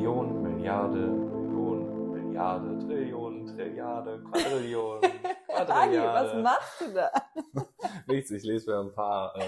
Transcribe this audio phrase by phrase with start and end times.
[0.00, 5.12] Million, Milliarde, Million, Milliarde, Trillion, Trilliarde, Quadrillion, Dani,
[5.50, 6.42] was Quadrilliarde.
[6.42, 7.12] machst du da?
[8.06, 9.42] Nichts, ich lese mir ein paar äh,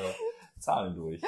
[0.58, 1.22] Zahlen durch.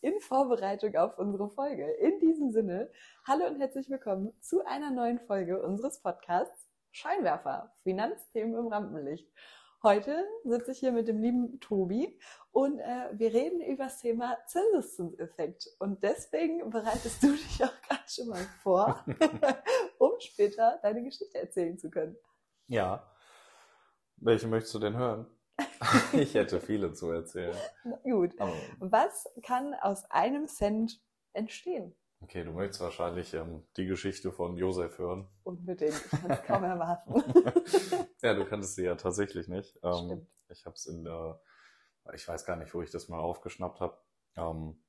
[0.00, 1.88] In Vorbereitung auf unsere Folge.
[2.00, 2.90] In diesem Sinne,
[3.28, 9.30] hallo und herzlich willkommen zu einer neuen Folge unseres Podcasts Scheinwerfer, Finanzthemen im Rampenlicht.
[9.84, 12.18] Heute sitze ich hier mit dem lieben Tobi
[12.52, 15.68] und äh, wir reden über das Thema Zinseszinseffekt.
[15.78, 19.04] Und deswegen bereitest du dich auch gerade schon mal vor,
[19.98, 22.16] um später deine Geschichte erzählen zu können.
[22.66, 23.06] Ja.
[24.16, 25.26] Welche möchtest du denn hören?
[26.14, 27.54] ich hätte viele zu erzählen.
[27.84, 28.40] Na gut.
[28.40, 30.98] Aber, Was kann aus einem Cent
[31.34, 31.94] entstehen?
[32.24, 35.28] Okay, du möchtest wahrscheinlich ähm, die Geschichte von Josef hören.
[35.44, 35.92] Unbedingt.
[35.94, 37.22] Ich kann es kaum erwarten.
[38.22, 39.78] ja, du kanntest sie ja tatsächlich nicht.
[39.82, 40.28] Ähm, Stimmt.
[40.48, 41.40] ich habe es in der,
[42.14, 43.98] ich weiß gar nicht, wo ich das mal aufgeschnappt habe.
[44.36, 44.82] Ähm,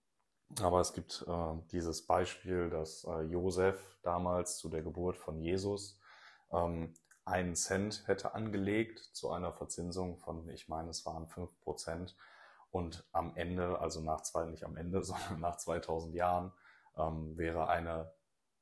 [0.61, 5.99] aber es gibt äh, dieses Beispiel, dass äh, Josef damals zu der Geburt von Jesus
[6.51, 6.93] ähm,
[7.25, 12.15] einen Cent hätte angelegt zu einer Verzinsung von, ich meine, es waren fünf Prozent.
[12.71, 16.53] Und am Ende, also nach zwei, nicht am Ende, sondern nach 2000 Jahren,
[16.97, 18.13] ähm, wäre eine,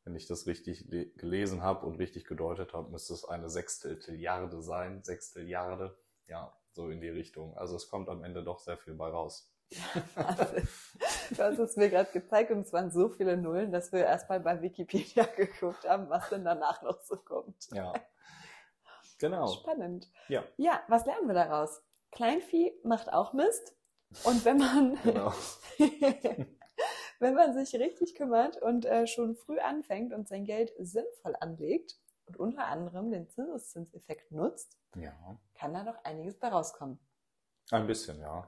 [0.03, 4.61] wenn ich das richtig le- gelesen habe und richtig gedeutet habe, müsste es eine Sechsteltilliarde
[4.61, 5.03] sein.
[5.03, 7.55] Sechstelliarde, ja, so in die Richtung.
[7.57, 9.49] Also es kommt am Ende doch sehr viel bei raus.
[11.31, 14.39] Du hast es mir gerade gezeigt und es waren so viele Nullen, dass wir erstmal
[14.39, 17.69] bei Wikipedia geguckt haben, was denn danach noch so kommt.
[17.71, 17.93] Ja.
[19.19, 19.47] Genau.
[19.47, 20.11] Spannend.
[20.27, 21.81] Ja, Ja, was lernen wir daraus?
[22.11, 23.75] Kleinvieh macht auch Mist.
[24.25, 25.33] Und wenn man, genau.
[27.23, 31.99] wenn man sich richtig kümmert und äh, schon früh anfängt und sein Geld sinnvoll anlegt
[32.25, 35.39] und unter anderem den Zinseszinseffekt nutzt, Ja.
[35.55, 36.99] kann da doch einiges bei rauskommen.
[37.71, 38.47] Ein bisschen, ja.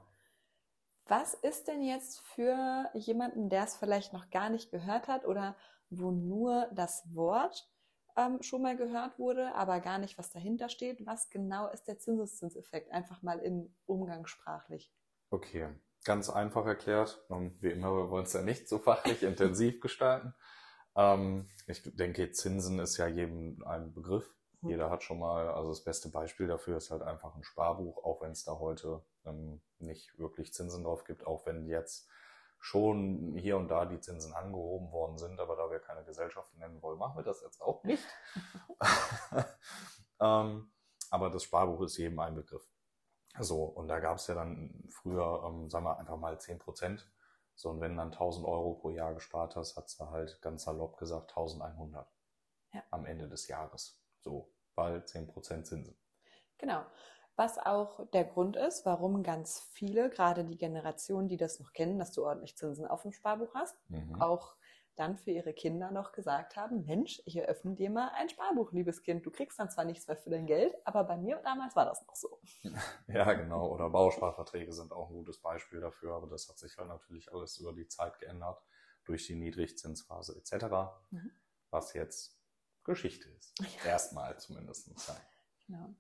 [1.08, 5.56] Was ist denn jetzt für jemanden, der es vielleicht noch gar nicht gehört hat oder
[5.90, 7.70] wo nur das Wort
[8.18, 11.06] ähm, schon mal gehört wurde, aber gar nicht, was dahinter steht?
[11.06, 12.92] Was genau ist der Zinseszinseffekt?
[12.92, 14.92] Einfach mal in umgangssprachlich.
[15.32, 15.68] Okay,
[16.06, 17.26] ganz einfach erklärt.
[17.28, 20.34] Und wie immer, wir wollen es ja nicht so fachlich intensiv gestalten.
[20.96, 24.34] Ähm, ich denke, Zinsen ist ja jedem ein Begriff.
[24.62, 28.22] Jeder hat schon mal, also das beste Beispiel dafür ist halt einfach ein Sparbuch, auch
[28.22, 32.08] wenn es da heute ähm, nicht wirklich Zinsen drauf gibt, auch wenn jetzt
[32.60, 36.82] schon hier und da die Zinsen angehoben worden sind, aber da wir keine Gesellschaften nennen
[36.82, 38.04] wollen, machen wir das jetzt auch nicht.
[40.20, 40.72] ähm,
[41.12, 42.68] aber das Sparbuch ist jedem ein Begriff.
[43.40, 47.10] So, und da gab es ja dann früher, ähm, sagen wir einfach mal 10 Prozent.
[47.56, 50.64] So, und wenn du dann 1000 Euro pro Jahr gespart hast, hat's da halt ganz
[50.64, 52.08] salopp gesagt 1100
[52.74, 52.84] Ja.
[52.92, 54.00] am Ende des Jahres.
[54.20, 55.98] So, weil 10 Prozent Zinsen.
[56.58, 56.84] Genau.
[57.38, 62.00] Was auch der Grund ist, warum ganz viele, gerade die Generation, die das noch kennen,
[62.00, 64.22] dass du ordentlich Zinsen auf dem Sparbuch hast, Mhm.
[64.22, 64.56] auch
[64.96, 69.02] dann für ihre Kinder noch gesagt haben, Mensch, ich eröffne dir mal ein Sparbuch, liebes
[69.02, 69.26] Kind.
[69.26, 72.06] Du kriegst dann zwar nichts mehr für dein Geld, aber bei mir damals war das
[72.06, 72.40] noch so.
[73.08, 73.68] Ja, genau.
[73.72, 77.58] Oder Bausparverträge sind auch ein gutes Beispiel dafür, aber das hat sich halt natürlich alles
[77.58, 78.62] über die Zeit geändert
[79.04, 80.66] durch die Niedrigzinsphase etc.,
[81.12, 81.32] Mhm.
[81.70, 82.40] was jetzt
[82.84, 83.54] Geschichte ist.
[83.86, 84.88] Erstmal zumindest.
[85.08, 85.16] Ja.
[85.68, 85.96] Genau.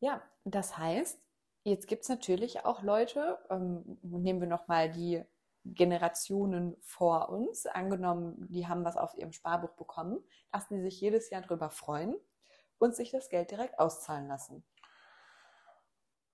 [0.00, 1.18] Ja, das heißt,
[1.64, 5.22] jetzt gibt's natürlich auch Leute, ähm, nehmen wir nochmal die
[5.74, 10.22] Generationen vor uns, angenommen, die haben was auf ihrem Sparbuch bekommen,
[10.52, 12.16] lassen die sich jedes Jahr drüber freuen
[12.78, 14.64] und sich das Geld direkt auszahlen lassen.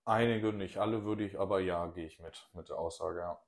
[0.05, 3.43] Einige, nicht alle würde ich, aber ja, gehe ich mit, mit der Aussage, ja.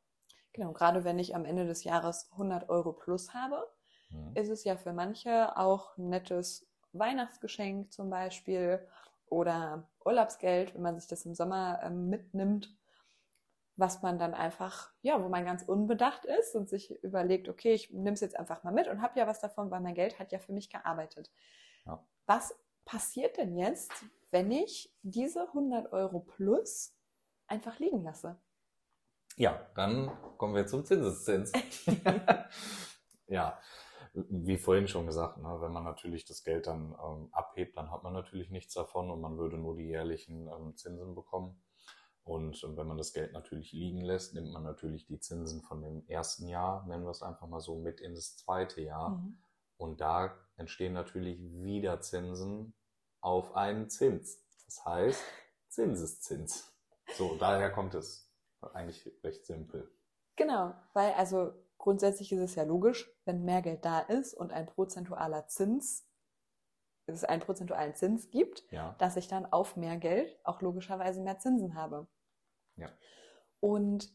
[0.53, 3.69] Genau, gerade wenn ich am Ende des Jahres 100 Euro plus habe,
[4.11, 4.34] Mhm.
[4.34, 8.87] ist es ja für manche auch ein nettes Weihnachtsgeschenk zum Beispiel
[9.27, 12.77] oder Urlaubsgeld, wenn man sich das im Sommer ähm, mitnimmt,
[13.77, 17.91] was man dann einfach, ja, wo man ganz unbedacht ist und sich überlegt, okay, ich
[17.91, 20.33] nehme es jetzt einfach mal mit und habe ja was davon, weil mein Geld hat
[20.33, 21.31] ja für mich gearbeitet.
[21.87, 22.05] Ja.
[22.27, 22.55] Was
[22.85, 23.93] passiert denn jetzt,
[24.31, 26.95] wenn ich diese 100 Euro plus
[27.47, 28.39] einfach liegen lasse?
[29.37, 31.53] Ja, dann kommen wir zum Zinseszins.
[33.26, 33.59] ja,
[34.12, 38.05] wie vorhin schon gesagt, ne, wenn man natürlich das Geld dann ähm, abhebt, dann hat
[38.05, 41.61] man natürlich nichts davon und man würde nur die jährlichen ähm, Zinsen bekommen.
[42.25, 45.82] Und äh, wenn man das Geld natürlich liegen lässt, nimmt man natürlich die Zinsen von
[45.82, 49.11] dem ersten Jahr, nennen wir es einfach mal so, mit in das zweite Jahr.
[49.11, 49.38] Mhm.
[49.76, 52.75] Und da entstehen natürlich wieder Zinsen
[53.21, 54.43] auf einen Zins.
[54.65, 55.23] Das heißt
[55.69, 56.73] Zinseszins.
[57.17, 58.32] So, daher kommt es.
[58.73, 59.91] Eigentlich recht simpel.
[60.37, 64.67] Genau, weil also grundsätzlich ist es ja logisch, wenn mehr Geld da ist und ein
[64.67, 66.09] prozentualer Zins,
[67.06, 68.94] es einen prozentualen Zins gibt, Ja.
[68.99, 72.09] dass ich dann auf mehr Geld auch logischerweise mehr Zinsen habe.
[72.76, 72.91] Ja.
[73.61, 74.11] Und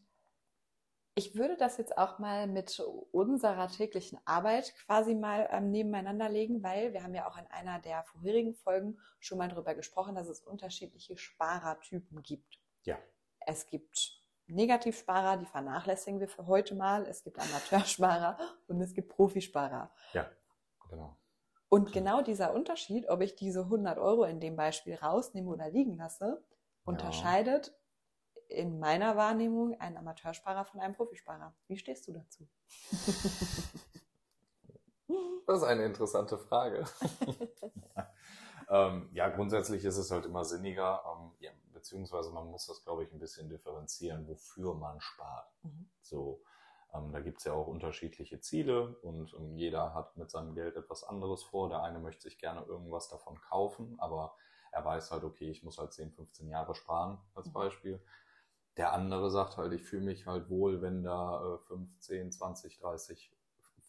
[1.19, 2.79] Ich würde das jetzt auch mal mit
[3.11, 7.79] unserer täglichen Arbeit quasi mal ähm, nebeneinander legen, weil wir haben ja auch in einer
[7.79, 12.61] der vorherigen Folgen schon mal darüber gesprochen, dass es unterschiedliche Sparertypen gibt.
[12.83, 12.97] Ja.
[13.45, 17.05] Es gibt Negativsparer, die vernachlässigen wir für heute mal.
[17.05, 19.91] Es gibt Amateursparer und es gibt Profisparer.
[20.13, 20.31] Ja,
[20.89, 21.17] genau.
[21.67, 25.97] Und genau dieser Unterschied, ob ich diese 100 Euro in dem Beispiel rausnehme oder liegen
[25.97, 26.41] lasse,
[26.85, 27.77] unterscheidet
[28.49, 31.55] in meiner Wahrnehmung einen Amateursparer von einem Profisparer.
[31.67, 32.47] Wie stehst du dazu?
[35.49, 36.85] Das ist eine interessante Frage.
[38.69, 43.03] ähm, ja, grundsätzlich ist es halt immer sinniger, ähm, ja, beziehungsweise man muss das, glaube
[43.03, 45.51] ich, ein bisschen differenzieren, wofür man spart.
[45.63, 45.89] Mhm.
[46.01, 46.43] So,
[46.93, 50.75] ähm, da gibt es ja auch unterschiedliche Ziele und ähm, jeder hat mit seinem Geld
[50.75, 51.69] etwas anderes vor.
[51.69, 54.35] Der eine möchte sich gerne irgendwas davon kaufen, aber
[54.71, 57.53] er weiß halt, okay, ich muss halt 10, 15 Jahre sparen als mhm.
[58.79, 63.31] Der andere sagt halt, ich fühle mich halt wohl, wenn da äh, 15, 20, 30,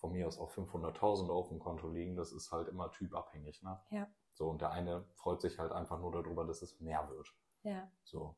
[0.00, 2.16] von mir aus auch 500.000 auf dem Konto liegen.
[2.16, 3.62] Das ist halt immer typabhängig.
[3.62, 3.78] Ne?
[3.90, 4.08] Ja.
[4.32, 7.32] So, und der eine freut sich halt einfach nur darüber, dass es mehr wird.
[7.62, 7.88] Ja.
[8.02, 8.34] So.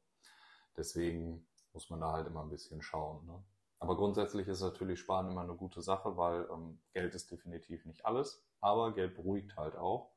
[0.77, 3.25] Deswegen muss man da halt immer ein bisschen schauen.
[3.27, 3.43] Ne?
[3.79, 8.05] Aber grundsätzlich ist natürlich Sparen immer eine gute Sache, weil ähm, Geld ist definitiv nicht
[8.05, 10.13] alles, aber Geld beruhigt halt auch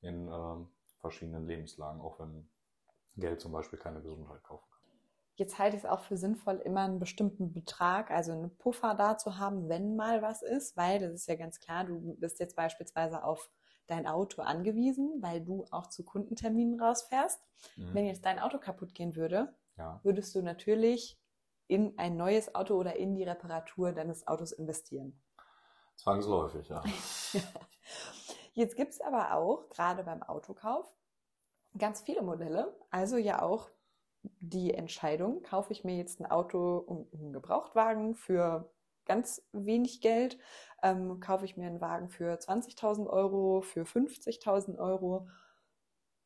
[0.00, 0.68] in ähm,
[1.00, 2.48] verschiedenen Lebenslagen, auch wenn
[3.16, 4.75] Geld zum Beispiel keine Gesundheit kaufen kann.
[5.36, 9.18] Jetzt halte ich es auch für sinnvoll, immer einen bestimmten Betrag, also einen Puffer da
[9.18, 12.56] zu haben, wenn mal was ist, weil das ist ja ganz klar, du bist jetzt
[12.56, 13.50] beispielsweise auf
[13.86, 17.40] dein Auto angewiesen, weil du auch zu Kundenterminen rausfährst.
[17.76, 17.94] Mhm.
[17.94, 20.00] Wenn jetzt dein Auto kaputt gehen würde, ja.
[20.02, 21.20] würdest du natürlich
[21.68, 25.20] in ein neues Auto oder in die Reparatur deines Autos investieren.
[25.96, 26.82] Zwangsläufig, ja.
[28.54, 30.90] Jetzt gibt es aber auch, gerade beim Autokauf,
[31.76, 32.74] ganz viele Modelle.
[32.90, 33.70] Also ja auch
[34.40, 38.70] die Entscheidung, kaufe ich mir jetzt ein Auto, einen Gebrauchtwagen für
[39.06, 40.38] ganz wenig Geld,
[40.82, 45.28] ähm, kaufe ich mir einen Wagen für 20.000 Euro, für 50.000 Euro.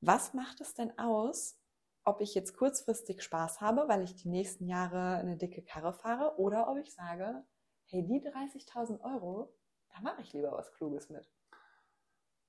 [0.01, 1.59] Was macht es denn aus,
[2.05, 6.39] ob ich jetzt kurzfristig Spaß habe, weil ich die nächsten Jahre eine dicke Karre fahre,
[6.39, 7.45] oder ob ich sage,
[7.85, 9.53] hey, die 30.000 Euro,
[9.95, 11.31] da mache ich lieber was Kluges mit.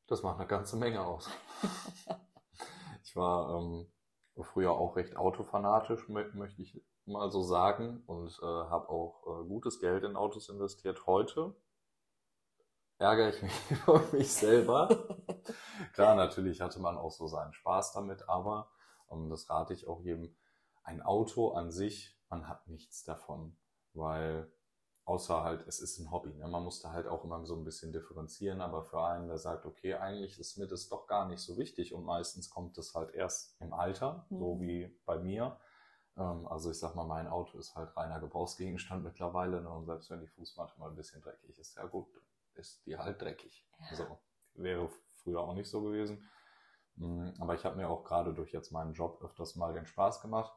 [0.08, 1.30] Das macht eine ganze Menge aus.
[3.04, 3.92] ich war ähm,
[4.40, 9.80] früher auch recht autofanatisch, möchte ich mal so sagen, und äh, habe auch äh, gutes
[9.80, 11.06] Geld in Autos investiert.
[11.06, 11.56] Heute
[12.98, 14.90] ärgere ich mich über mich selber.
[15.94, 18.70] Klar, natürlich hatte man auch so seinen Spaß damit, aber
[19.08, 20.36] und das rate ich auch jedem.
[20.84, 23.56] Ein Auto an sich, man hat nichts davon,
[23.94, 24.52] weil
[25.06, 26.34] außer halt, es ist ein Hobby.
[26.34, 26.48] Ne?
[26.48, 29.66] Man muss da halt auch immer so ein bisschen differenzieren, aber für einen, der sagt,
[29.66, 33.14] okay, eigentlich ist mir das doch gar nicht so wichtig und meistens kommt das halt
[33.14, 34.40] erst im Alter, mhm.
[34.40, 35.60] so wie bei mir.
[36.18, 39.70] Ähm, also ich sag mal, mein Auto ist halt reiner Gebrauchsgegenstand mittlerweile ne?
[39.70, 42.08] und selbst wenn die Fußmatte mal ein bisschen dreckig ist, ja gut,
[42.54, 43.68] ist die halt dreckig.
[43.92, 43.96] Ja.
[43.96, 44.20] So,
[44.56, 44.90] wäre
[45.24, 46.30] früher auch nicht so gewesen.
[46.96, 50.22] Mhm, aber ich habe mir auch gerade durch jetzt meinen Job öfters mal den Spaß
[50.22, 50.54] gemacht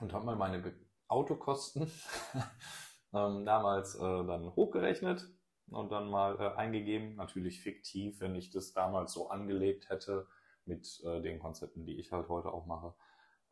[0.00, 0.74] und habe mal meine
[1.08, 1.90] Autokosten
[3.16, 5.28] ähm, damals äh, dann hochgerechnet
[5.70, 7.16] und dann mal äh, eingegeben.
[7.16, 10.26] Natürlich fiktiv, wenn ich das damals so angelegt hätte
[10.64, 12.94] mit äh, den Konzepten, die ich halt heute auch mache.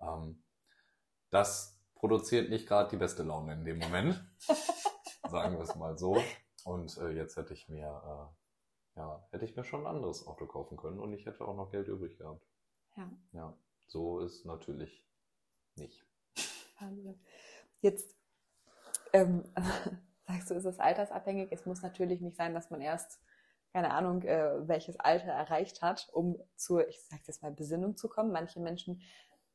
[0.01, 0.43] Ähm,
[1.31, 4.25] das produziert nicht gerade die beste Laune in dem Moment.
[5.31, 6.23] Sagen wir es mal so.
[6.65, 8.45] Und äh, jetzt hätte ich mir äh,
[8.97, 11.71] ja, hätte ich mir schon ein anderes Auto kaufen können und ich hätte auch noch
[11.71, 12.47] Geld übrig gehabt.
[12.97, 13.11] Ja.
[13.33, 15.05] Ja, so ist natürlich
[15.75, 16.07] nicht.
[17.81, 18.17] Jetzt
[19.15, 19.45] ähm,
[20.27, 21.49] sagst du, ist es altersabhängig.
[21.53, 23.21] Es muss natürlich nicht sein, dass man erst,
[23.73, 28.09] keine Ahnung, äh, welches Alter erreicht hat, um zur, ich sag jetzt mal, Besinnung zu
[28.09, 28.33] kommen.
[28.33, 29.01] Manche Menschen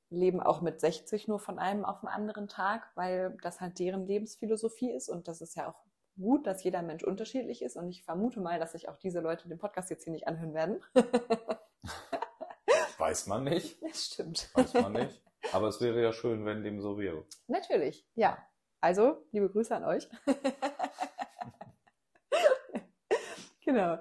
[0.10, 4.08] leben auch mit 60 nur von einem auf den anderen Tag, weil das halt deren
[4.08, 5.86] Lebensphilosophie ist und das ist ja auch
[6.18, 9.48] gut, dass jeder Mensch unterschiedlich ist und ich vermute mal, dass sich auch diese Leute
[9.48, 10.82] den Podcast jetzt hier nicht anhören werden.
[12.98, 13.84] Weiß man nicht.
[13.84, 14.50] Das stimmt.
[14.54, 15.22] Weiß man nicht.
[15.54, 17.24] Aber es wäre ja schön, wenn dem so wäre.
[17.48, 18.38] Natürlich, ja.
[18.82, 20.08] Also, liebe Grüße an euch.
[23.66, 23.98] genau.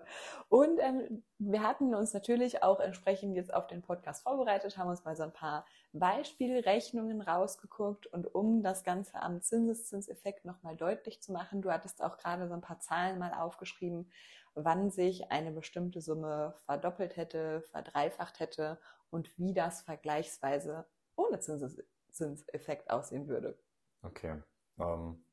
[0.48, 5.04] Und ähm, wir hatten uns natürlich auch entsprechend jetzt auf den Podcast vorbereitet, haben uns
[5.04, 11.32] mal so ein paar Beispielrechnungen rausgeguckt und um das Ganze am Zinseszinseffekt nochmal deutlich zu
[11.32, 14.10] machen, du hattest auch gerade so ein paar Zahlen mal aufgeschrieben,
[14.54, 18.80] wann sich eine bestimmte Summe verdoppelt hätte, verdreifacht hätte
[19.10, 23.58] und wie das vergleichsweise ohne Zinseszinseffekt aussehen würde.
[24.02, 24.42] Okay.
[24.78, 25.24] Ähm,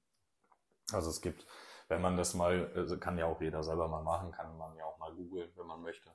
[0.91, 1.45] also es gibt
[1.87, 4.85] wenn man das mal, also kann ja auch jeder selber mal machen, kann man ja
[4.85, 6.11] auch mal googeln, wenn man möchte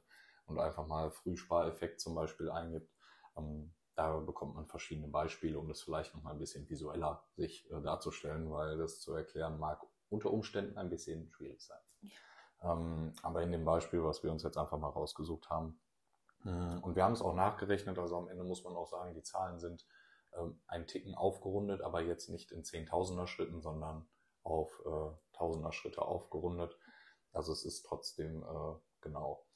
[0.46, 2.92] und einfach mal Frühspareffekt zum Beispiel eingibt.
[3.36, 7.70] Ähm, da bekommt man verschiedene Beispiele, um das vielleicht noch mal ein bisschen visueller sich
[7.70, 11.78] äh, darzustellen, weil das zu erklären mag unter Umständen ein bisschen schwierig sein.
[12.00, 12.72] Ja.
[12.72, 15.80] Ähm, aber in dem Beispiel, was wir uns jetzt einfach mal rausgesucht haben,
[16.42, 19.22] mh, und wir haben es auch nachgerechnet, also am Ende muss man auch sagen, die
[19.22, 19.86] Zahlen sind
[20.36, 24.08] ähm, ein Ticken aufgerundet, aber jetzt nicht in Zehntausender Schritten, sondern
[24.42, 26.76] auf äh, Tausender Schritte aufgerundet.
[27.32, 29.46] Also es ist trotzdem äh, genau.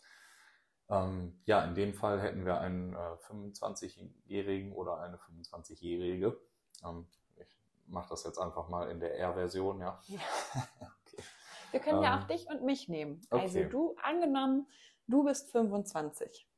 [0.89, 6.39] Ähm, ja, in dem Fall hätten wir einen äh, 25-Jährigen oder eine 25-Jährige.
[6.85, 10.01] Ähm, ich mache das jetzt einfach mal in der R-Version, ja.
[10.07, 10.21] ja.
[10.81, 11.23] okay.
[11.71, 13.21] Wir können ja auch ähm, dich und mich nehmen.
[13.31, 13.69] Also okay.
[13.69, 14.69] du, angenommen,
[15.07, 16.49] du bist 25.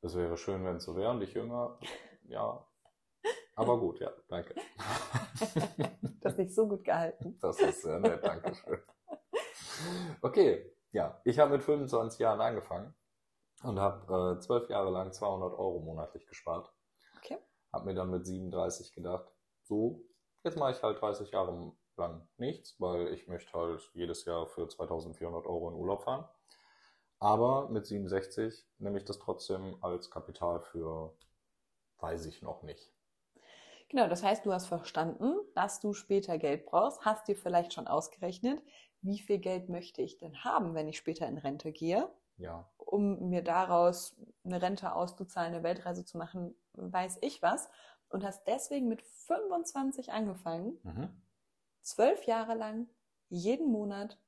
[0.00, 1.78] Das wäre schön, wenn es so wäre und ich jünger.
[2.24, 2.67] Ja,
[3.58, 4.54] aber gut, ja, danke.
[6.20, 7.36] das ist nicht so gut gehalten.
[7.40, 8.80] Das ist sehr nett, danke schön.
[10.22, 12.94] Okay, ja, ich habe mit 25 Jahren angefangen
[13.64, 16.72] und habe äh, zwölf Jahre lang 200 Euro monatlich gespart.
[17.16, 17.38] Okay.
[17.72, 19.26] Habe mir dann mit 37 gedacht,
[19.64, 20.04] so,
[20.44, 24.68] jetzt mache ich halt 30 Jahre lang nichts, weil ich möchte halt jedes Jahr für
[24.68, 26.28] 2400 Euro in Urlaub fahren.
[27.18, 31.12] Aber mit 67 nehme ich das trotzdem als Kapital für,
[31.98, 32.92] weiß ich noch nicht.
[33.88, 37.86] Genau, das heißt, du hast verstanden, dass du später Geld brauchst, hast dir vielleicht schon
[37.86, 38.62] ausgerechnet,
[39.00, 42.68] wie viel Geld möchte ich denn haben, wenn ich später in Rente gehe ja.
[42.76, 47.68] um mir daraus eine Rente auszuzahlen, eine Weltreise zu machen, weiß ich was.
[48.08, 51.22] Und hast deswegen mit 25 angefangen, mhm.
[51.82, 52.88] zwölf Jahre lang
[53.28, 54.18] jeden Monat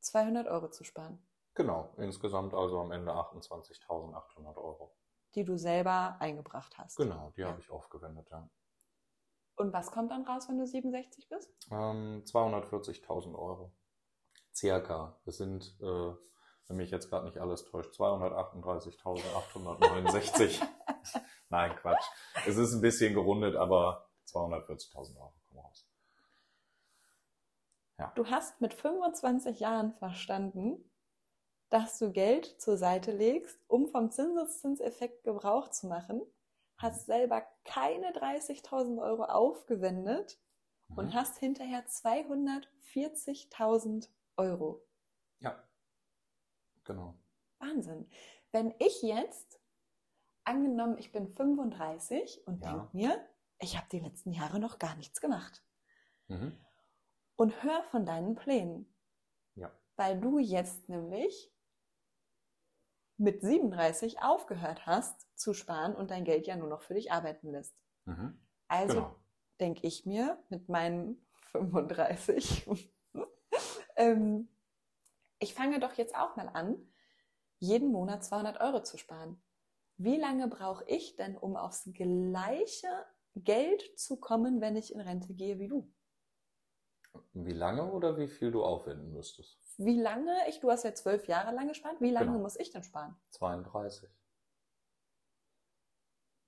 [0.00, 1.24] 200 Euro zu sparen.
[1.54, 4.94] Genau, insgesamt also am Ende 28.800 Euro.
[5.34, 6.96] Die du selber eingebracht hast.
[6.96, 7.48] Genau, die ja.
[7.48, 8.46] habe ich aufgewendet, ja.
[9.56, 11.50] Und was kommt dann raus, wenn du 67 bist?
[11.70, 13.72] Ähm, 240.000 Euro.
[14.52, 15.18] Circa.
[15.24, 16.14] Das sind äh,
[16.72, 20.66] wenn mich jetzt gerade nicht alles täuscht, 238.869.
[21.50, 22.02] Nein, Quatsch.
[22.46, 25.86] Es ist ein bisschen gerundet, aber 240.000 Euro kommen raus.
[27.98, 28.10] Ja.
[28.14, 30.90] Du hast mit 25 Jahren verstanden,
[31.68, 36.22] dass du Geld zur Seite legst, um vom Zinseszinseffekt Gebrauch zu machen,
[36.82, 40.38] hast selber keine 30.000 Euro aufgewendet
[40.88, 40.98] mhm.
[40.98, 44.84] und hast hinterher 240.000 Euro.
[45.38, 45.66] Ja.
[46.84, 47.16] Genau.
[47.58, 48.10] Wahnsinn.
[48.50, 49.60] Wenn ich jetzt,
[50.44, 52.72] angenommen, ich bin 35 und ja.
[52.72, 53.28] denke mir,
[53.60, 55.62] ich habe die letzten Jahre noch gar nichts gemacht.
[56.28, 56.58] Mhm.
[57.36, 58.92] Und hör von deinen Plänen.
[59.54, 59.70] Ja.
[59.96, 61.52] Weil du jetzt nämlich
[63.22, 67.52] mit 37 aufgehört hast zu sparen und dein Geld ja nur noch für dich arbeiten
[67.52, 67.74] lässt.
[68.04, 68.40] Mhm.
[68.66, 69.16] Also genau.
[69.60, 72.68] denke ich mir mit meinen 35,
[73.96, 74.48] ähm,
[75.38, 76.76] ich fange doch jetzt auch mal an,
[77.58, 79.40] jeden Monat 200 Euro zu sparen.
[79.98, 85.32] Wie lange brauche ich denn, um aufs gleiche Geld zu kommen, wenn ich in Rente
[85.32, 85.92] gehe wie du?
[87.34, 89.58] Wie lange oder wie viel du aufwenden müsstest?
[89.78, 90.36] Wie lange?
[90.48, 92.00] Ich, du hast ja zwölf Jahre lang gespart.
[92.00, 92.40] Wie lange genau.
[92.40, 93.16] muss ich denn sparen?
[93.30, 94.08] 32.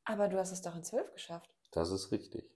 [0.04, 1.50] Aber du hast es doch in zwölf geschafft.
[1.72, 2.50] Das ist richtig.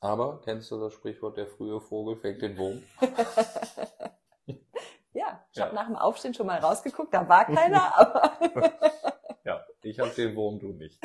[0.00, 2.82] Aber kennst du das Sprichwort, der frühe Vogel fängt den Wurm?
[5.52, 5.64] Ich ja.
[5.64, 8.38] habe nach dem Aufstehen schon mal rausgeguckt, da war keiner, aber.
[9.44, 11.00] ja, ich habe den Wurm, du nicht.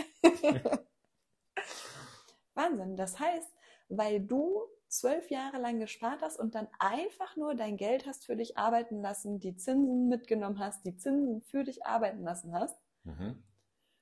[2.53, 2.95] Wahnsinn.
[2.95, 3.51] Das heißt,
[3.89, 4.61] weil du
[4.97, 9.01] zwölf Jahre lang gespart hast und dann einfach nur dein Geld hast für dich arbeiten
[9.01, 13.43] lassen, die Zinsen mitgenommen hast, die Zinsen für dich arbeiten lassen hast, mhm.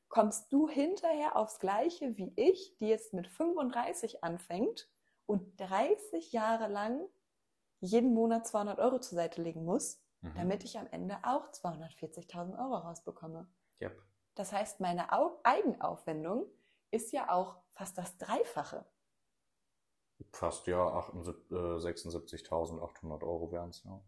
[0.10, 4.90] kommst du hinterher aufs Gleiche wie ich, die jetzt mit 35 anfängt
[5.26, 7.02] und 30 Jahre lang
[7.80, 10.34] jeden Monat 200 Euro zur Seite legen muss, mhm.
[10.36, 13.48] damit ich am Ende auch 240.000 Euro rausbekomme.
[13.82, 14.02] Yep.
[14.36, 15.10] Das heißt, meine
[15.44, 16.46] Eigenaufwendung
[16.92, 18.86] ist ja auch fast das Dreifache.
[20.32, 24.02] Fast ja, 76.800 äh, Euro wären es, ja.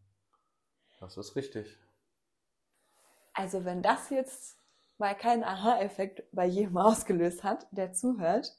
[1.00, 1.78] Das ist richtig.
[3.34, 4.58] Also wenn das jetzt
[4.98, 8.56] mal keinen Aha-Effekt bei jedem ausgelöst hat, der zuhört,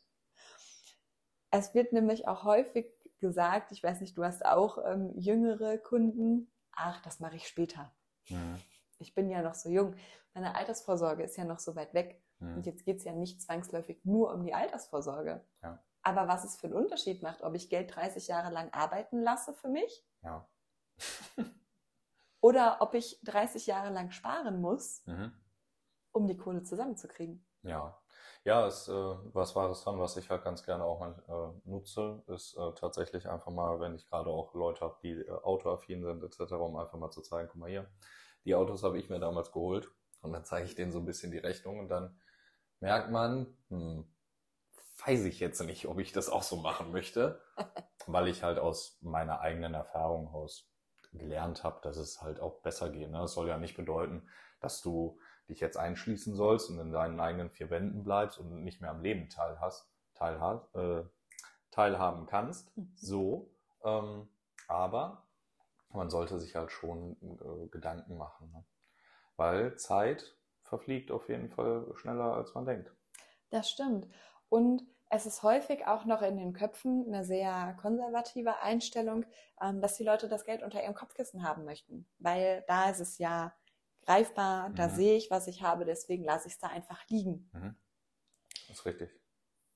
[1.50, 2.86] es wird nämlich auch häufig
[3.20, 7.92] gesagt, ich weiß nicht, du hast auch ähm, jüngere Kunden, ach, das mache ich später.
[8.28, 8.60] Mhm.
[8.98, 9.94] Ich bin ja noch so jung.
[10.34, 12.22] Meine Altersvorsorge ist ja noch so weit weg.
[12.40, 12.56] Mhm.
[12.56, 15.44] Und jetzt geht es ja nicht zwangsläufig nur um die Altersvorsorge.
[15.62, 15.82] Ja.
[16.06, 19.52] Aber was es für einen Unterschied macht, ob ich Geld 30 Jahre lang arbeiten lasse
[19.52, 20.48] für mich ja.
[22.40, 25.32] oder ob ich 30 Jahre lang sparen muss, mhm.
[26.12, 27.44] um die Kohle zusammenzukriegen.
[27.62, 28.00] Ja,
[28.44, 32.22] ja, ist äh, was Wahres dran, was ich halt ganz gerne auch mal äh, nutze,
[32.28, 36.22] ist äh, tatsächlich einfach mal, wenn ich gerade auch Leute habe, die äh, autoaffin sind
[36.22, 37.90] etc., um einfach mal zu zeigen, guck mal hier,
[38.44, 41.32] die Autos habe ich mir damals geholt und dann zeige ich denen so ein bisschen
[41.32, 42.16] die Rechnung und dann
[42.78, 44.08] merkt man, hm,
[45.06, 47.40] weiß ich jetzt nicht, ob ich das auch so machen möchte,
[48.06, 50.68] weil ich halt aus meiner eigenen Erfahrung aus
[51.12, 53.10] gelernt habe, dass es halt auch besser geht.
[53.10, 53.18] Ne?
[53.18, 54.28] Das soll ja nicht bedeuten,
[54.60, 58.80] dass du dich jetzt einschließen sollst und in deinen eigenen vier Wänden bleibst und nicht
[58.80, 61.04] mehr am Leben teil hast, teilha äh,
[61.70, 62.76] teilhaben kannst.
[62.76, 62.92] Mhm.
[62.96, 63.50] So,
[63.84, 64.28] ähm,
[64.68, 65.26] aber
[65.90, 68.64] man sollte sich halt schon äh, Gedanken machen, ne?
[69.36, 72.90] weil Zeit verfliegt auf jeden Fall schneller, als man denkt.
[73.50, 74.08] Das stimmt.
[74.48, 79.24] Und es ist häufig auch noch in den Köpfen eine sehr konservative Einstellung,
[79.60, 82.06] ähm, dass die Leute das Geld unter ihrem Kopfkissen haben möchten.
[82.18, 83.54] Weil da ist es ja
[84.02, 84.94] greifbar, da mhm.
[84.94, 87.48] sehe ich, was ich habe, deswegen lasse ich es da einfach liegen.
[87.52, 87.76] Mhm.
[88.68, 89.10] Das ist richtig.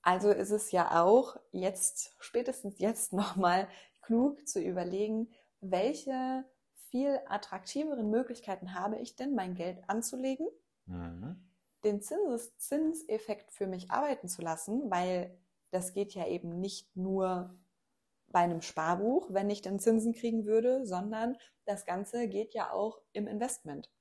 [0.01, 3.67] Also ist es ja auch jetzt, spätestens jetzt nochmal
[4.01, 6.43] klug zu überlegen, welche
[6.89, 10.47] viel attraktiveren Möglichkeiten habe ich denn, mein Geld anzulegen,
[10.87, 11.50] mhm.
[11.83, 15.37] Den Zinseszinseffekt für mich arbeiten zu lassen, weil
[15.71, 17.57] das geht ja eben nicht nur
[18.27, 23.01] bei einem Sparbuch, wenn ich dann Zinsen kriegen würde, sondern das Ganze geht ja auch
[23.13, 23.91] im Investment.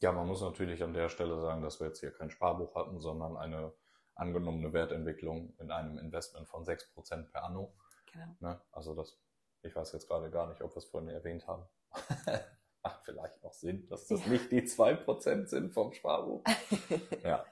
[0.00, 3.00] Ja, man muss natürlich an der Stelle sagen, dass wir jetzt hier kein Sparbuch hatten,
[3.00, 3.72] sondern eine
[4.14, 7.74] angenommene Wertentwicklung in einem Investment von 6% per anno.
[8.12, 8.36] Genau.
[8.40, 8.60] Ne?
[8.70, 9.18] Also das,
[9.62, 11.66] ich weiß jetzt gerade gar nicht, ob wir es vorhin erwähnt haben.
[12.84, 14.32] Macht vielleicht noch Sinn, dass das ja.
[14.32, 16.44] nicht die 2% sind vom Sparbuch.
[17.24, 17.44] ja.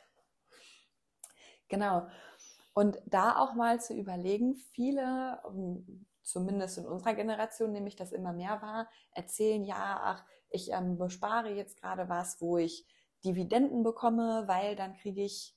[1.68, 2.06] Genau.
[2.74, 8.32] Und da auch mal zu überlegen, viele, ähm, zumindest in unserer Generation, nämlich das immer
[8.32, 12.86] mehr war, erzählen, ja, ach, ich ähm, bespare jetzt gerade was, wo ich
[13.24, 15.56] Dividenden bekomme, weil dann kriege ich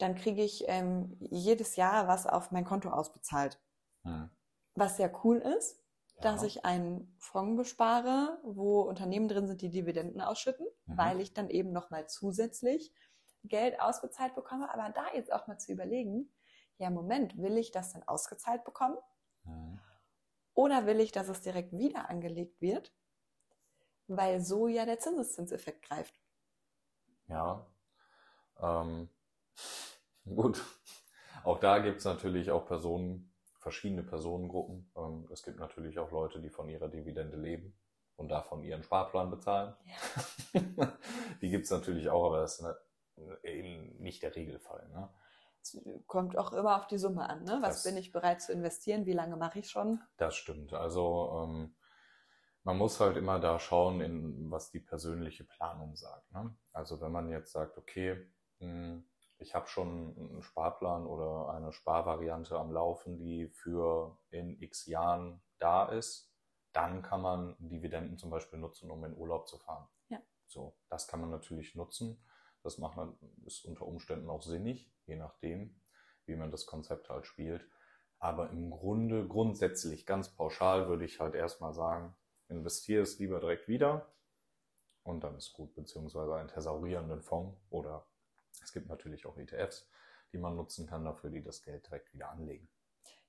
[0.00, 3.60] dann kriege ich ähm, jedes Jahr was auf mein Konto ausbezahlt.
[4.04, 4.30] Hm.
[4.74, 5.78] Was sehr cool ist.
[6.22, 10.98] Dass ich einen Fonds bespare, wo Unternehmen drin sind, die Dividenden ausschütten, mhm.
[10.98, 12.92] weil ich dann eben nochmal zusätzlich
[13.44, 14.72] Geld ausbezahlt bekomme.
[14.72, 16.32] Aber da jetzt auch mal zu überlegen,
[16.78, 18.98] ja, Moment, will ich das dann ausgezahlt bekommen?
[19.44, 19.80] Mhm.
[20.54, 22.92] Oder will ich, dass es direkt wieder angelegt wird?
[24.08, 26.20] Weil so ja der Zinseszinseffekt greift.
[27.28, 27.66] Ja.
[28.60, 29.08] Ähm,
[30.24, 30.62] Gut.
[31.44, 33.29] Auch da gibt es natürlich auch Personen,
[33.60, 34.90] verschiedene Personengruppen.
[34.96, 37.78] Ähm, es gibt natürlich auch Leute, die von ihrer Dividende leben
[38.16, 39.74] und davon ihren Sparplan bezahlen.
[40.54, 40.92] Ja.
[41.40, 42.66] die gibt es natürlich auch, aber das ist
[43.42, 44.88] eben nicht der Regelfall.
[44.88, 45.08] Ne?
[45.62, 47.44] Es kommt auch immer auf die Summe an.
[47.44, 47.58] Ne?
[47.60, 49.06] Was das, bin ich bereit zu investieren?
[49.06, 50.00] Wie lange mache ich schon?
[50.16, 50.72] Das stimmt.
[50.72, 51.74] Also ähm,
[52.62, 56.32] man muss halt immer da schauen, in, was die persönliche Planung sagt.
[56.32, 56.54] Ne?
[56.72, 58.26] Also wenn man jetzt sagt, okay,
[58.58, 59.09] mh, hm,
[59.40, 65.42] ich habe schon einen Sparplan oder eine Sparvariante am Laufen, die für in x Jahren
[65.58, 66.30] da ist,
[66.72, 69.88] dann kann man Dividenden zum Beispiel nutzen, um in Urlaub zu fahren.
[70.08, 70.20] Ja.
[70.46, 72.22] So, das kann man natürlich nutzen.
[72.62, 75.80] Das macht man, ist unter Umständen auch sinnig, je nachdem,
[76.26, 77.66] wie man das Konzept halt spielt.
[78.18, 82.14] Aber im Grunde, grundsätzlich, ganz pauschal würde ich halt erstmal sagen,
[82.48, 84.12] investiere es lieber direkt wieder
[85.02, 88.06] und dann ist gut, beziehungsweise einen thesaurierenden Fonds oder
[88.62, 89.88] es gibt natürlich auch ETFs,
[90.32, 92.68] die man nutzen kann dafür, die das Geld direkt wieder anlegen.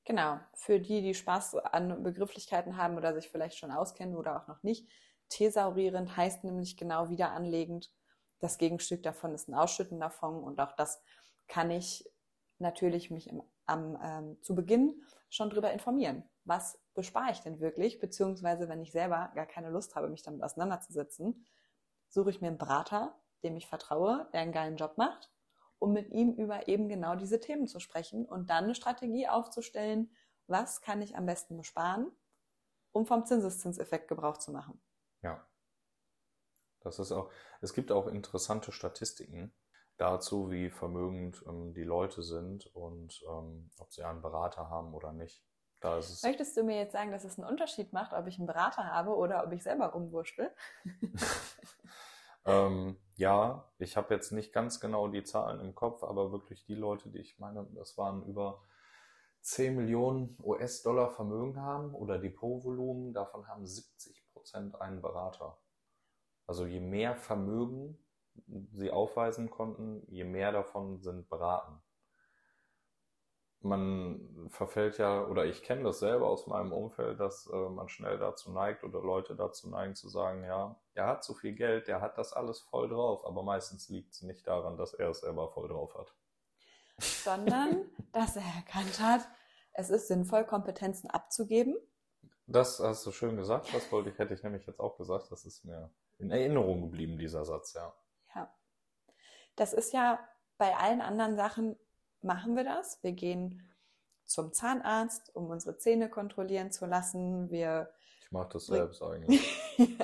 [0.04, 4.48] Genau, für die, die Spaß an Begrifflichkeiten haben oder sich vielleicht schon auskennen oder auch
[4.48, 4.90] noch nicht.
[5.30, 7.94] Thesaurierend heißt nämlich genau wieder anlegend.
[8.40, 11.02] Das Gegenstück davon ist ein ausschüttender Fonds und auch das
[11.48, 12.10] kann ich
[12.58, 16.24] natürlich mich im, am, ähm, zu Beginn schon drüber informieren.
[16.44, 18.00] Was bespare ich denn wirklich?
[18.00, 21.46] Beziehungsweise, wenn ich selber gar keine Lust habe, mich damit auseinanderzusetzen,
[22.10, 25.32] suche ich mir einen Berater, dem ich vertraue, der einen geilen Job macht,
[25.80, 30.16] um mit ihm über eben genau diese Themen zu sprechen und dann eine Strategie aufzustellen,
[30.48, 32.12] was kann ich am besten besparen,
[32.92, 34.82] um vom Zinseszinseffekt Gebrauch zu machen.
[35.22, 35.46] Ja.
[36.82, 39.54] Das ist auch, es gibt auch interessante Statistiken
[39.98, 45.14] dazu, wie vermögend ähm, die Leute sind und ähm, ob sie einen Berater haben oder
[45.14, 45.44] nicht.
[45.84, 49.16] Möchtest du mir jetzt sagen, dass es einen Unterschied macht, ob ich einen Berater habe
[49.16, 50.54] oder ob ich selber rumwurschtel?
[52.46, 56.74] Ähm, ja, ich habe jetzt nicht ganz genau die Zahlen im Kopf, aber wirklich die
[56.74, 58.64] Leute, die ich meine, das waren über
[59.42, 65.60] 10 Millionen US-Dollar Vermögen haben oder Depotvolumen, davon haben 70 Prozent einen Berater.
[66.48, 68.00] Also je mehr Vermögen
[68.72, 71.80] sie aufweisen konnten, je mehr davon sind beraten
[73.64, 78.18] man verfällt ja, oder ich kenne das selber aus meinem Umfeld, dass äh, man schnell
[78.18, 82.02] dazu neigt oder Leute dazu neigen zu sagen, ja, er hat so viel Geld, der
[82.02, 85.50] hat das alles voll drauf, aber meistens liegt es nicht daran, dass er es selber
[85.50, 86.14] voll drauf hat.
[87.00, 89.28] Sondern, dass er erkannt hat,
[89.74, 91.78] es ist sinnvoll, Kompetenzen abzugeben.
[92.48, 95.46] Das hast du schön gesagt, das wollte ich, hätte ich nämlich jetzt auch gesagt, das
[95.46, 97.94] ist mir in Erinnerung geblieben, dieser Satz, ja.
[98.36, 98.54] Ja.
[99.56, 100.20] Das ist ja
[100.58, 101.78] bei allen anderen Sachen
[102.24, 103.02] machen wir das.
[103.04, 103.68] Wir gehen
[104.26, 107.50] zum Zahnarzt, um unsere Zähne kontrollieren zu lassen.
[107.52, 109.42] Wir Ich mache das selbst eigentlich.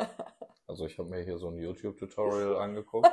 [0.70, 3.10] Also ich habe mir hier so ein YouTube-Tutorial angeguckt.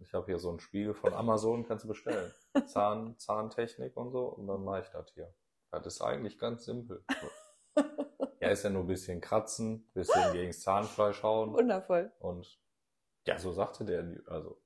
[0.00, 2.32] Ich habe hier so einen Spiegel von Amazon, kannst du bestellen.
[2.66, 4.24] Zahn, Zahntechnik und so.
[4.24, 5.32] Und dann mache ich das hier.
[5.70, 7.04] Das ist eigentlich ganz simpel.
[8.40, 11.52] Ja, ist ja nur ein bisschen kratzen, ein bisschen gegen das Zahnfleisch hauen.
[11.52, 12.12] Wundervoll.
[12.20, 12.60] Und
[13.26, 14.60] ja, so sagte der, also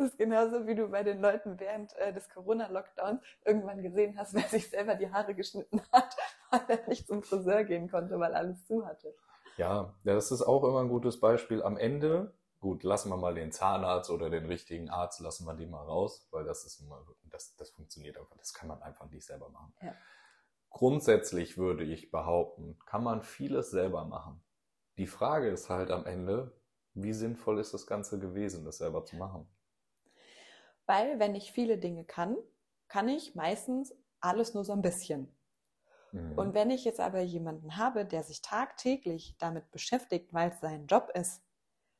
[0.00, 4.42] ist genauso, wie du bei den Leuten während äh, des Corona-Lockdowns irgendwann gesehen hast, wer
[4.42, 6.16] sich selber die Haare geschnitten hat,
[6.50, 9.14] weil er nicht zum Friseur gehen konnte, weil alles zu hatte.
[9.56, 11.62] Ja, ja, das ist auch immer ein gutes Beispiel.
[11.62, 15.70] Am Ende, gut, lassen wir mal den Zahnarzt oder den richtigen Arzt, lassen wir den
[15.70, 19.26] mal raus, weil das ist immer, das, das funktioniert einfach, das kann man einfach nicht
[19.26, 19.74] selber machen.
[19.82, 19.94] Ja.
[20.70, 24.42] Grundsätzlich würde ich behaupten, kann man vieles selber machen.
[24.98, 26.52] Die Frage ist halt am Ende,
[26.94, 29.48] wie sinnvoll ist das Ganze gewesen, das selber zu machen?
[30.90, 32.36] Weil, wenn ich viele Dinge kann,
[32.88, 35.32] kann ich meistens alles nur so ein bisschen.
[36.10, 36.36] Mhm.
[36.36, 40.88] Und wenn ich jetzt aber jemanden habe, der sich tagtäglich damit beschäftigt, weil es sein
[40.88, 41.44] Job ist,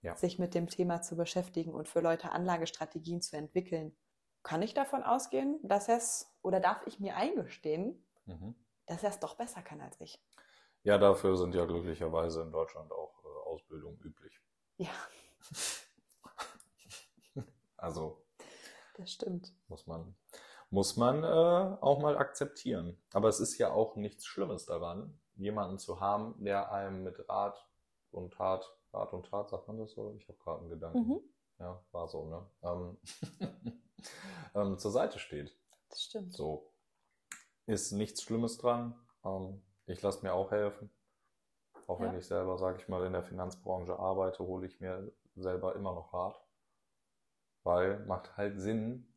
[0.02, 0.16] Ja.
[0.16, 3.96] sich mit dem Thema zu beschäftigen und für Leute Anlagestrategien zu entwickeln,
[4.42, 8.56] kann ich davon ausgehen, dass er es oder darf ich mir eingestehen, Mhm.
[8.86, 10.20] dass er es doch besser kann als ich.
[10.82, 14.40] Ja, dafür sind ja glücklicherweise in Deutschland auch äh, Ausbildungen üblich.
[14.78, 14.90] Ja,
[17.76, 18.26] Also
[19.00, 19.52] das stimmt.
[19.68, 20.14] muss man,
[20.70, 21.26] muss man äh,
[21.80, 22.96] auch mal akzeptieren.
[23.12, 27.66] Aber es ist ja auch nichts Schlimmes daran, jemanden zu haben, der einem mit Rat
[28.12, 30.14] und Tat, Rat und Tat, sagt man das so?
[30.18, 30.98] Ich habe gerade einen Gedanken.
[31.08, 31.20] Mhm,
[31.58, 32.46] Ja, war so, ne?
[32.62, 32.98] Ähm,
[34.54, 35.56] ähm, zur Seite steht.
[35.88, 36.32] das stimmt.
[36.32, 36.72] So.
[37.66, 38.94] Ist nichts Schlimmes dran.
[39.24, 40.90] Ähm, ich lasse mir auch helfen.
[41.86, 42.18] Auch wenn Ja.
[42.18, 46.12] ich selber, sage ich mal, in der Finanzbranche arbeite, hole ich mir selber immer noch
[46.12, 46.40] Rat.
[47.62, 49.12] Weil macht halt Sinn.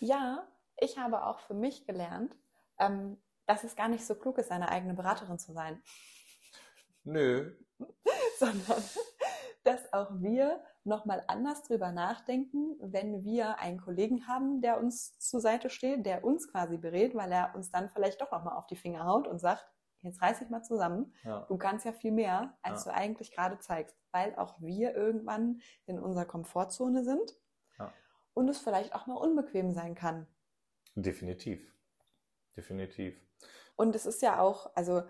[0.00, 0.46] Ja,
[0.76, 2.34] ich habe auch für mich gelernt,
[2.78, 5.82] ähm, dass es gar nicht so klug ist, eine eigene Beraterin zu sein,
[7.04, 7.56] Nö.
[8.38, 8.82] sondern
[9.64, 15.40] dass auch wir nochmal anders drüber nachdenken, wenn wir einen Kollegen haben, der uns zur
[15.40, 18.76] Seite steht, der uns quasi berät, weil er uns dann vielleicht doch nochmal auf die
[18.76, 19.66] Finger haut und sagt,
[20.02, 21.40] jetzt reiß dich mal zusammen, Ja.
[21.48, 22.92] du kannst ja viel mehr, als Ja.
[22.92, 27.34] du eigentlich gerade zeigst, weil auch wir irgendwann in unserer Komfortzone sind
[27.78, 27.92] Ja.
[28.34, 30.26] und es vielleicht auch mal unbequem sein kann.
[30.94, 31.72] Definitiv.
[32.56, 33.16] Definitiv.
[33.76, 35.02] Und es ist ja auch, also,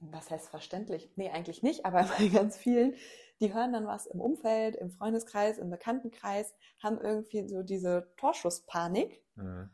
[0.00, 1.12] was heißt verständlich?
[1.16, 2.94] Nee, eigentlich nicht, aber bei ganz vielen,
[3.40, 9.22] die hören dann was im Umfeld, im Freundeskreis, im Bekanntenkreis, haben irgendwie so diese Torschusspanik
[9.36, 9.70] Mhm.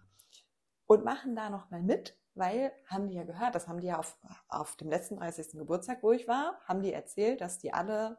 [0.87, 4.17] und machen da nochmal mit, weil, haben die ja gehört, das haben die ja auf,
[4.49, 5.59] auf dem letzten 30.
[5.59, 8.19] Geburtstag, wo ich war, haben die erzählt, dass die alle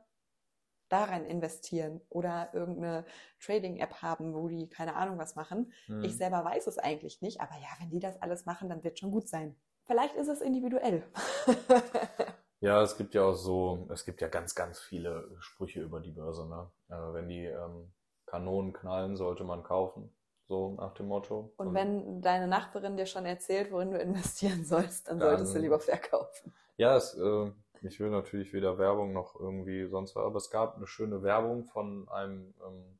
[0.89, 3.05] da rein investieren oder irgendeine
[3.39, 5.71] Trading-App haben, wo die keine Ahnung was machen.
[5.87, 6.03] Mhm.
[6.03, 8.99] Ich selber weiß es eigentlich nicht, aber ja, wenn die das alles machen, dann wird
[8.99, 9.55] schon gut sein.
[9.85, 11.03] Vielleicht ist es individuell.
[12.63, 16.11] Ja, es gibt ja auch so, es gibt ja ganz, ganz viele Sprüche über die
[16.11, 16.69] Börse, ne?
[16.89, 17.91] Äh, wenn die ähm,
[18.27, 20.15] Kanonen knallen, sollte man kaufen.
[20.51, 21.53] So nach dem Motto.
[21.55, 25.59] Und wenn deine Nachbarin dir schon erzählt, worin du investieren sollst, dann Dann- solltest du
[25.59, 26.53] lieber verkaufen.
[26.75, 27.51] Ja, es, äh,
[27.83, 31.63] ich will natürlich weder Werbung noch irgendwie sonst was, aber es gab eine schöne Werbung
[31.63, 32.99] von einem, ähm,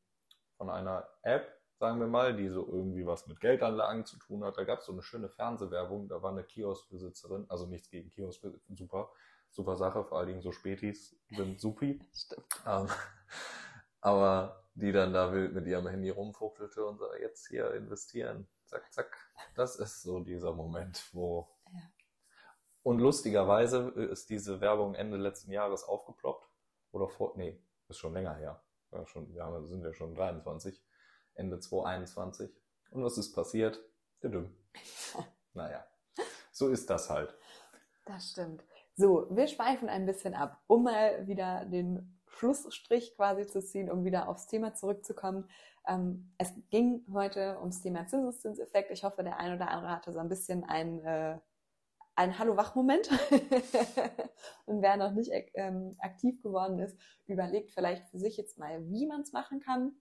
[0.56, 1.46] von einer App,
[1.78, 4.58] sagen wir mal, die so irgendwie was mit Geldanlagen zu tun hat.
[4.58, 8.46] Da gab es so eine schöne Fernsehwerbung, da war eine Kioskbesitzerin, also nichts gegen Kiosk,
[8.70, 9.10] super,
[9.50, 12.00] super Sache, vor allen Dingen so Spätis sind supi.
[12.14, 12.46] Stimmt.
[12.66, 12.88] Ähm,
[14.00, 18.48] aber die dann da wild mit ihrem Handy rumfuchtelte und so, jetzt hier investieren.
[18.66, 19.18] Zack, zack.
[19.56, 21.50] Das ist so dieser Moment, wo.
[21.74, 21.80] Ja.
[22.84, 26.50] Und lustigerweise ist diese Werbung Ende letzten Jahres aufgeploppt.
[26.92, 28.64] Oder vor, nee, ist schon länger her.
[28.92, 30.82] Ja, schon, wir haben, sind ja schon 23.
[31.36, 32.52] Ende 2021.
[32.92, 33.80] Und was ist passiert?
[34.24, 34.56] Düdüm.
[35.54, 35.86] Naja,
[36.54, 37.36] so ist das halt.
[38.06, 38.64] Das stimmt.
[38.96, 44.06] So, wir schweifen ein bisschen ab, um mal wieder den Schlussstrich quasi zu ziehen, um
[44.06, 45.48] wieder aufs Thema zurückzukommen.
[45.88, 48.92] Ähm, es ging heute ums Thema Zinseszinseffekt.
[48.92, 51.40] Ich hoffe, der ein oder andere hatte so ein bisschen ein, äh,
[52.16, 53.10] ein Hallo-Wach-Moment.
[54.66, 59.08] Und wer noch nicht ähm, aktiv geworden ist, überlegt vielleicht für sich jetzt mal, wie
[59.08, 59.94] man es machen kann.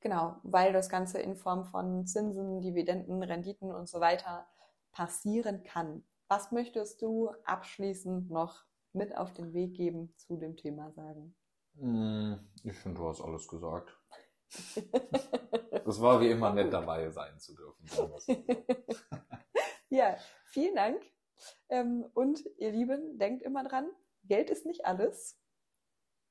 [0.00, 4.46] Genau, weil das Ganze in Form von Zinsen, Dividenden, Renditen und so weiter
[4.92, 6.04] passieren kann.
[6.28, 11.34] Was möchtest du abschließend noch mit auf den Weg geben zu dem Thema sagen?
[11.76, 13.96] Hm, Ich finde, du hast alles gesagt.
[15.86, 17.86] Es war wie immer nett dabei sein zu dürfen.
[19.88, 21.02] ja, vielen Dank.
[21.68, 23.88] Ähm, Und ihr Lieben, denkt immer dran,
[24.24, 25.40] Geld ist nicht alles,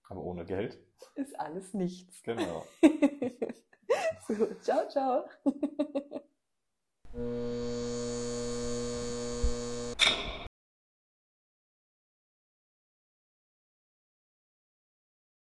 [0.08, 0.78] Aber ohne Geld.
[1.16, 2.22] ist alles nichts.
[2.24, 2.66] Genau.
[4.28, 5.26] So, ciao, ciao.